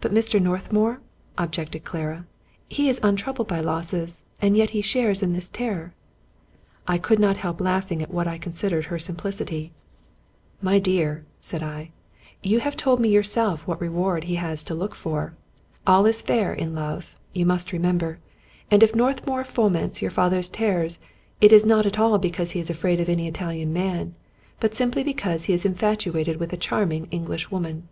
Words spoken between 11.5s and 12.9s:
Mystery Stories "My dear," said I, "you have